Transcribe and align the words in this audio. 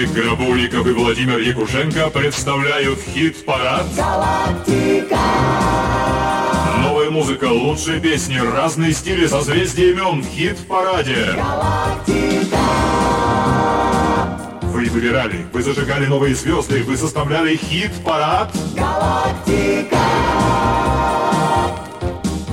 Толик 0.00 0.12
Гробовников 0.14 0.86
и 0.86 0.92
Владимир 0.92 1.38
Якушенко 1.40 2.08
представляют 2.08 3.00
хит-парад 3.00 3.84
«Галактика». 3.94 5.18
Новая 6.82 7.10
музыка, 7.10 7.44
лучшие 7.44 8.00
песни, 8.00 8.38
разные 8.38 8.94
стили, 8.94 9.26
созвездия 9.26 9.90
имен 9.90 10.22
в 10.22 10.26
хит-параде. 10.26 11.34
«Галактика». 11.36 12.56
Вы 14.62 14.88
выбирали, 14.88 15.44
вы 15.52 15.62
зажигали 15.62 16.06
новые 16.06 16.34
звезды, 16.34 16.82
вы 16.82 16.96
составляли 16.96 17.56
хит-парад 17.56 18.50
«Галактика». 18.74 19.98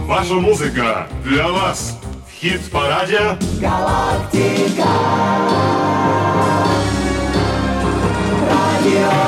Ваша 0.05 0.34
музыка 0.34 1.08
для 1.23 1.48
вас 1.48 1.98
в 2.27 2.41
хит-параде 2.41 3.38
«Галактика». 3.61 4.84
Yeah. 8.88 9.27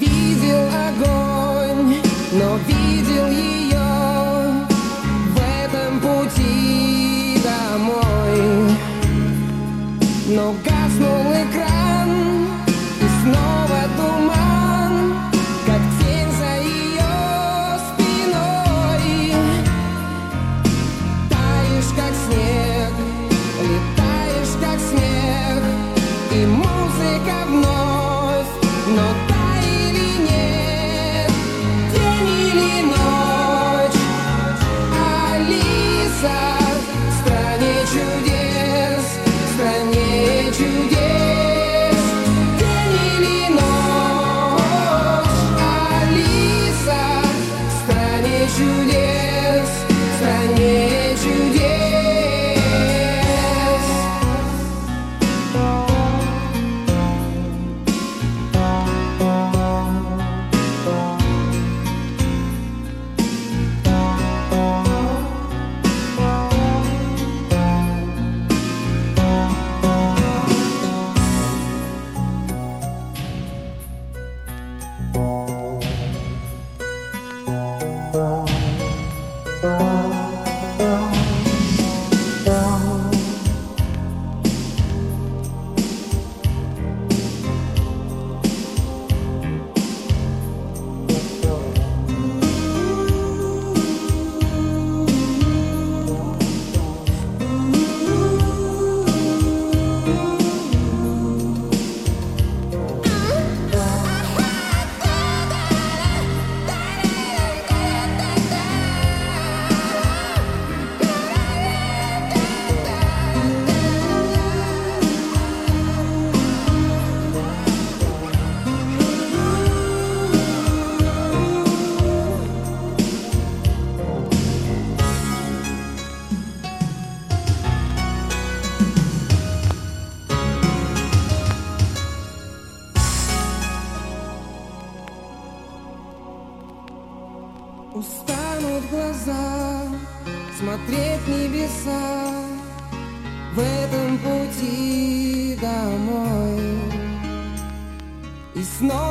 видел 0.00 0.68
огонь, 0.68 1.96
но 2.32 2.58
видел 2.66 3.28
ее. 3.28 3.67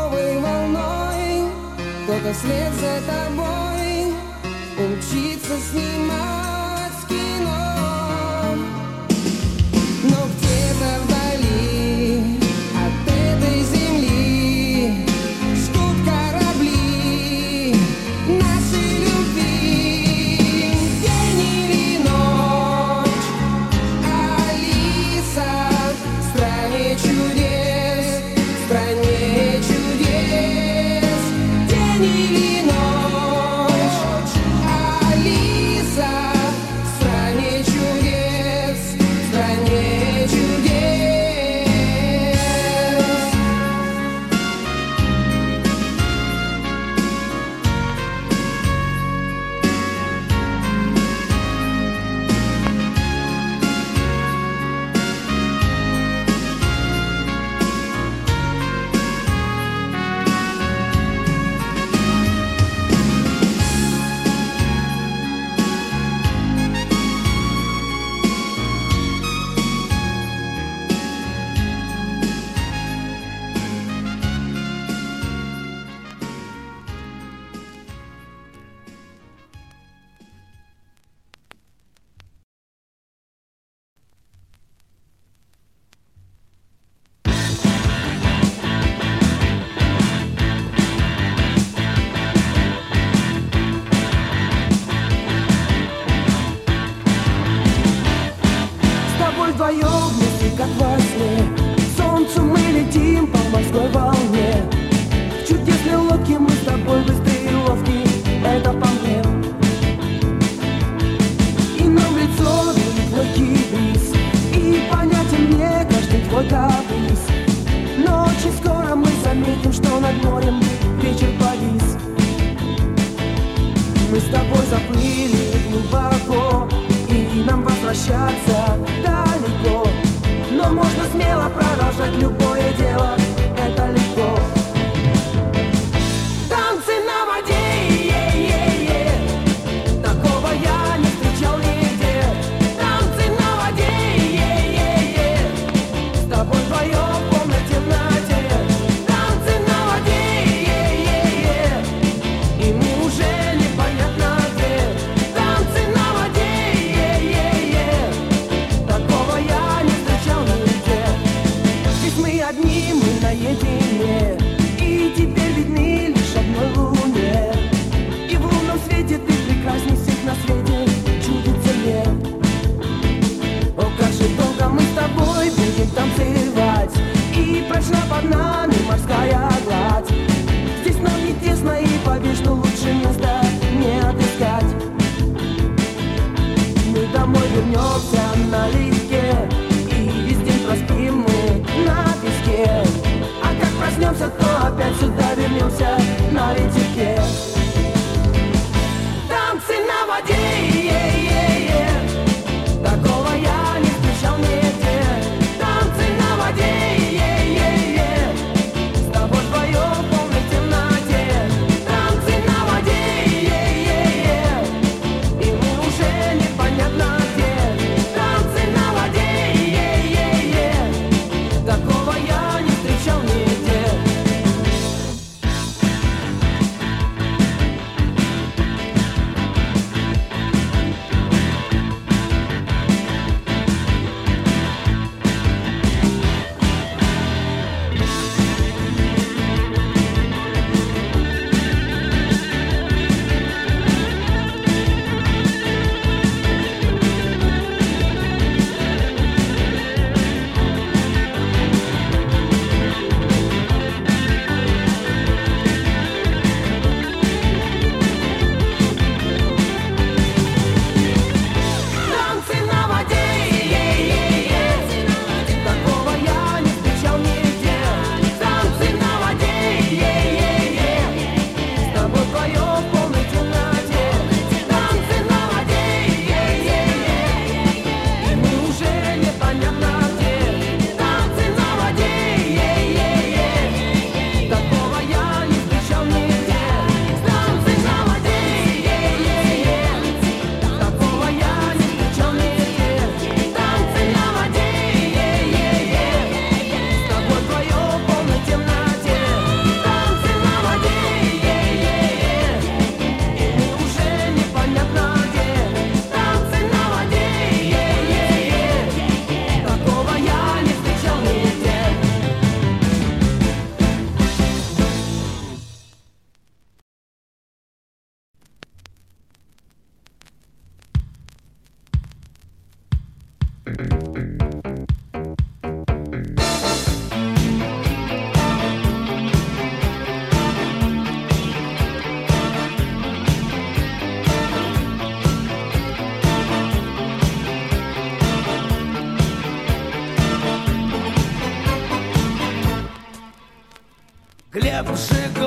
новой 0.07 0.37
волной. 0.39 1.51
Кто-то 2.03 2.33
вслед 2.33 2.73
за 2.73 3.01
тобой 3.05 4.13
Учиться 4.77 5.57
снимать. 5.71 6.46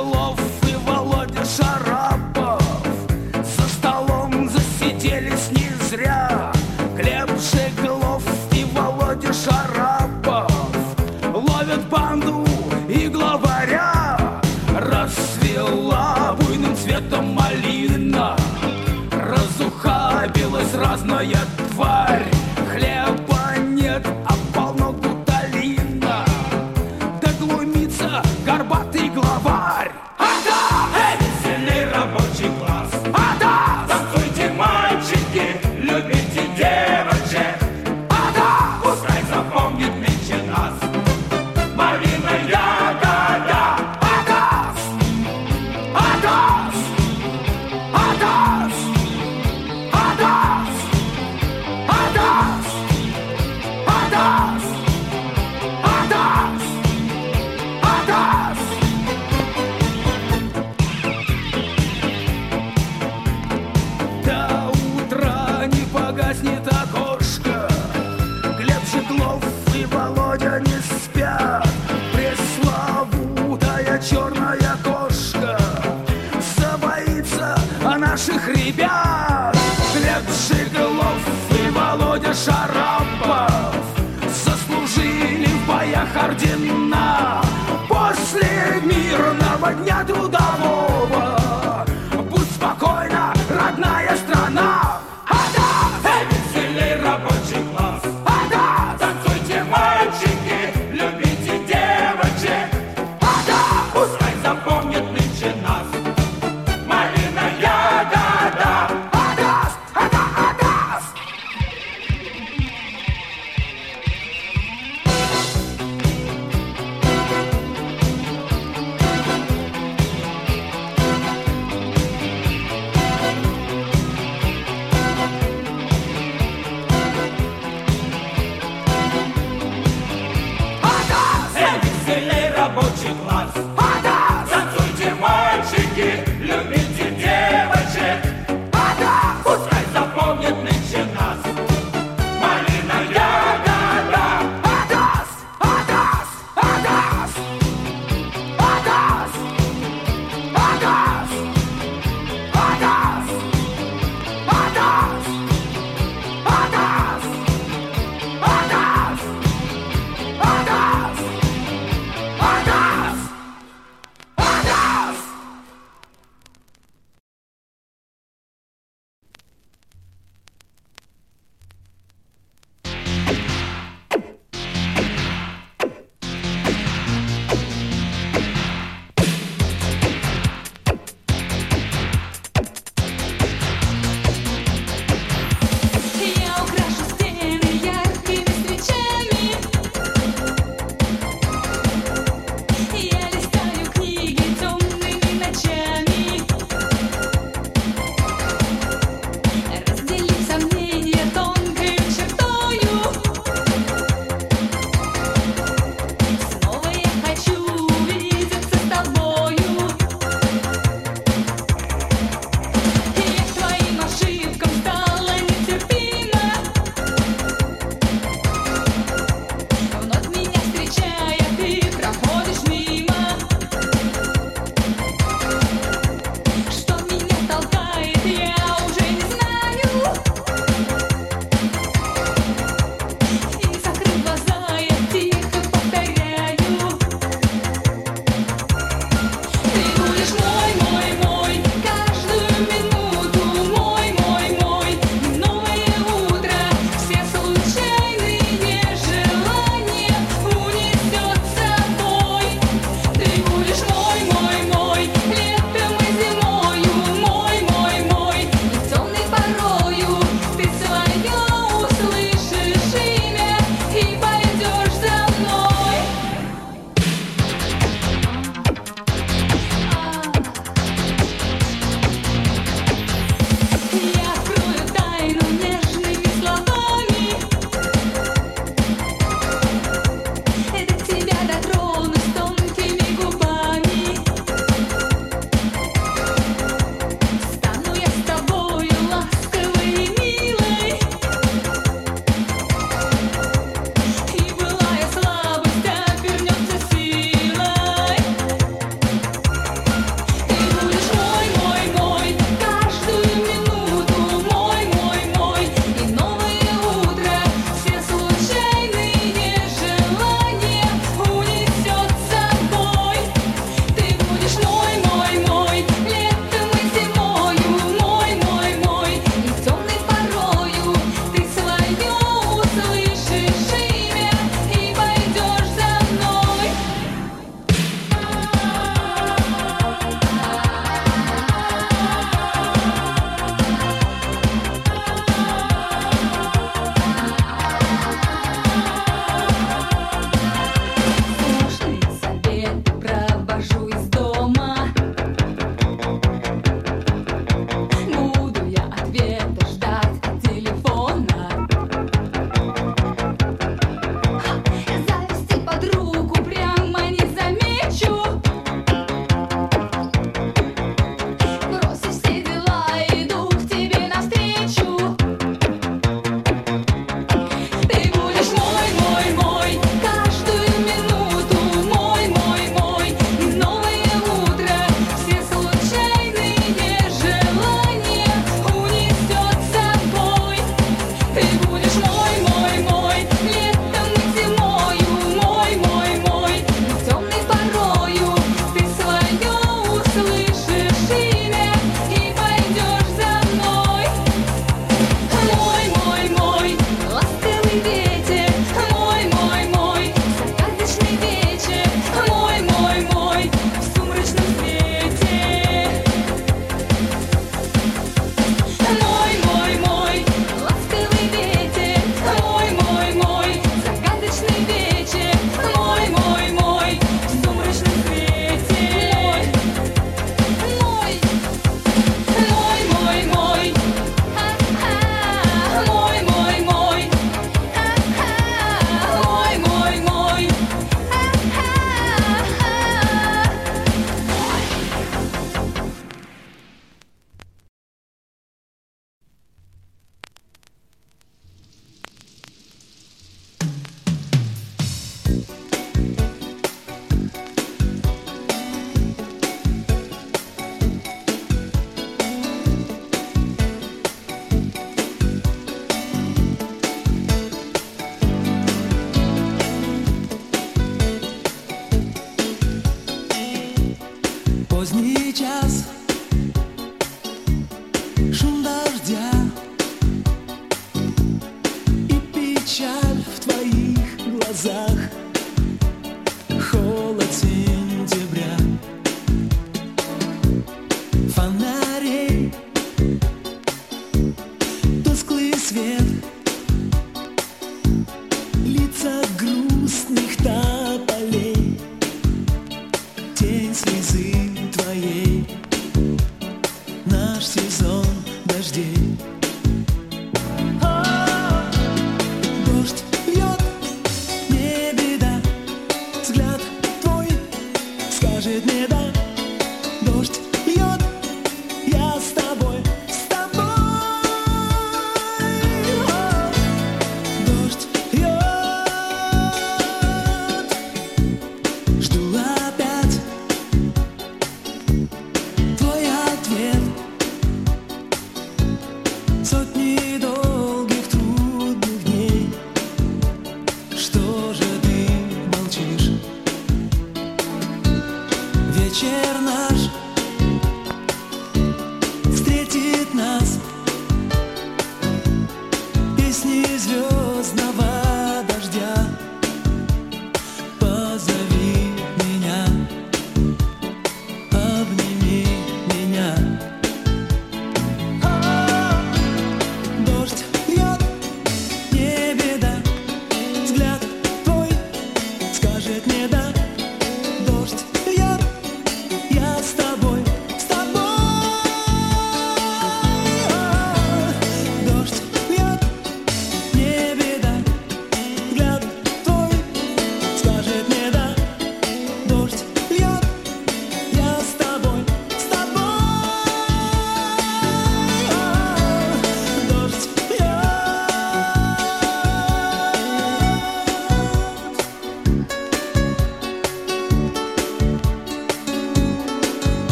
Крылов 0.00 0.40
и 0.66 0.74
Володя 0.86 1.44
Шарапов 1.44 2.62
За 3.34 3.68
столом 3.68 4.48
засиделись 4.48 5.50
не 5.50 5.68
зря. 5.90 6.50
Глеб 6.96 7.28
Жеглов 7.38 8.22
и 8.52 8.64
Володя 8.64 9.30
Шарапов 9.34 10.50
Ловят 11.34 11.86
банду 11.90 12.46
и 12.88 13.08
главаря. 13.08 14.40
Расцвела 14.74 16.34
буйным 16.40 16.74
цветом 16.76 17.34
малина 17.34 18.36
Разухабилась 19.12 20.72
разная 20.74 21.44
тварь. 21.72 22.26
Хлеба 22.72 23.58
нет, 23.58 24.06
а 24.26 24.32
полно 24.54 24.92
гуталина 24.92 26.24
горбатый 28.46 29.08
глава. 29.10 29.69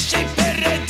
Chez 0.00 0.24
Perret 0.34 0.89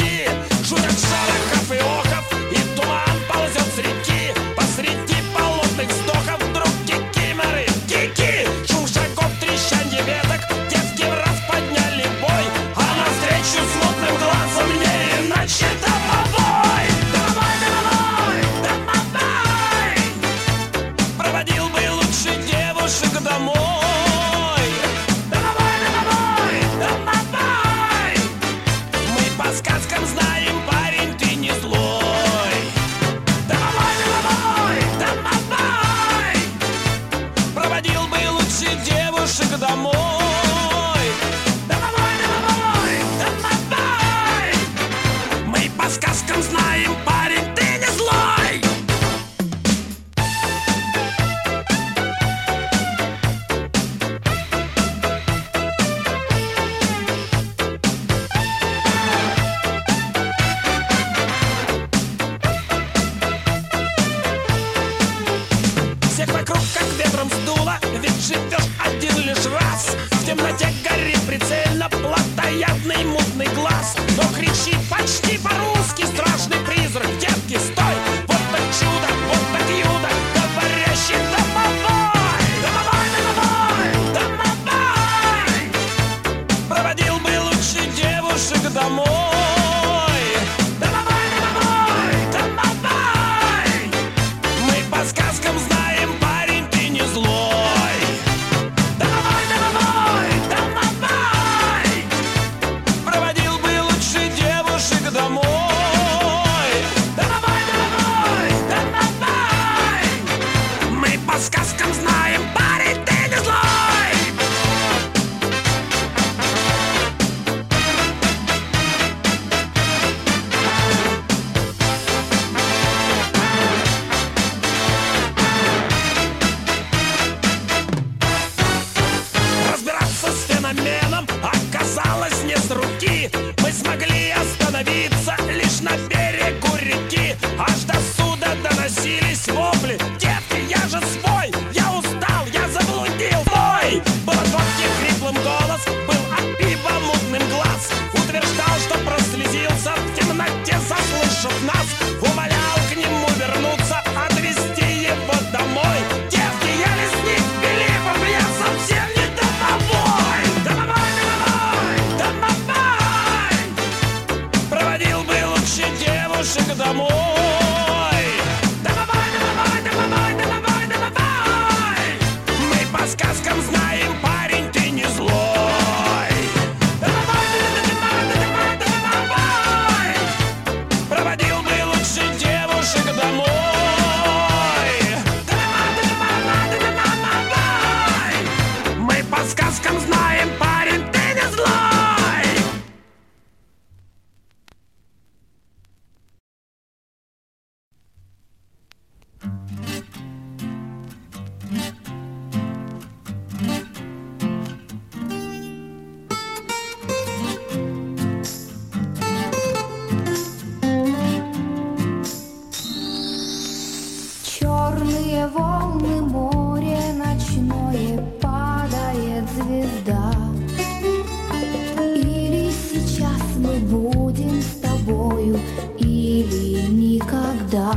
или 225.98 226.86
никогда. 226.88 227.92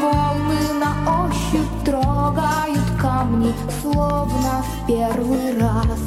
Волны 0.00 0.60
на 0.78 1.26
ощупь 1.26 1.84
трогают 1.84 2.84
камни, 3.00 3.52
словно 3.82 4.62
в 4.62 4.86
первый 4.86 5.58
раз. 5.58 6.00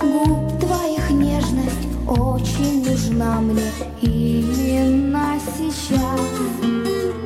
Губ 0.00 0.60
твоих 0.60 1.10
нежность 1.10 1.88
очень 2.06 2.84
нужна 2.88 3.40
мне 3.40 3.70
именно 4.00 5.38
сейчас. 5.56 7.21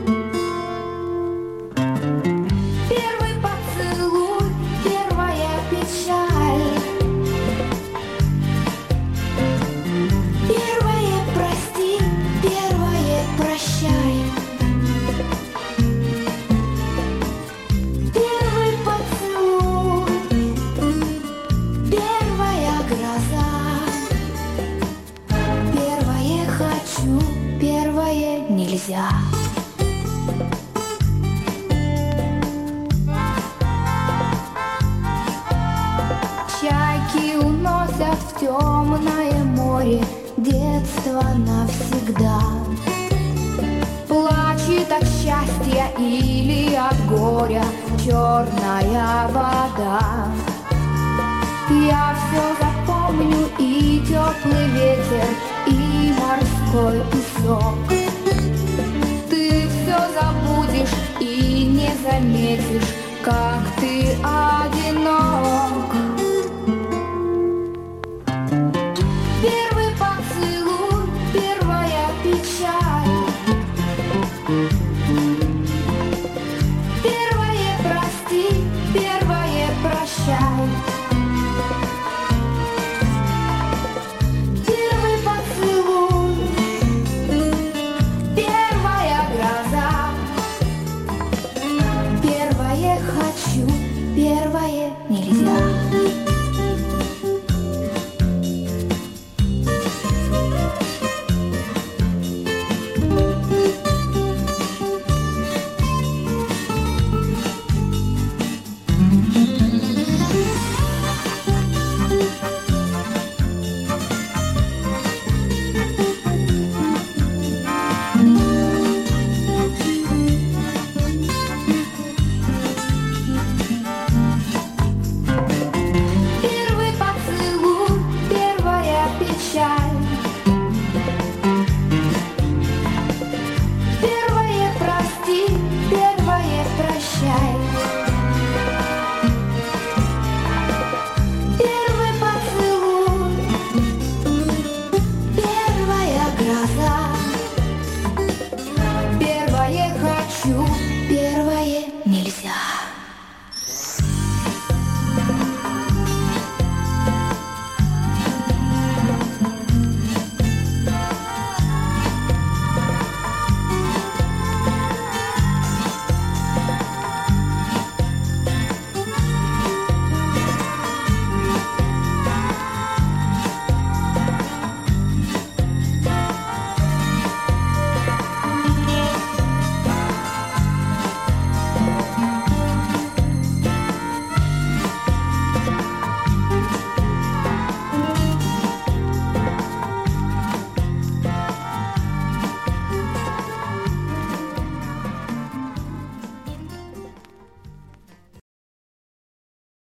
Я 51.69 52.15
все 52.15 52.43
запомню 52.61 53.49
и 53.59 54.01
теплый 54.07 54.69
ветер, 54.69 55.27
и 55.67 56.15
морской 56.17 57.03
песок. 57.11 57.75
Ты 59.29 59.69
все 59.69 59.99
забудешь 60.15 60.95
и 61.19 61.65
не 61.67 61.91
заметишь, 62.09 62.95
как 63.25 63.65
ты 63.81 64.15
одинок. 64.23 65.91
Первый 69.43 69.91
поцелуй, 69.99 71.11
первая 71.33 72.07
печаль. 72.23 73.27
Первое 77.03 77.73
прости, 77.83 78.65
первое 78.95 79.69
прощай. 79.83 80.96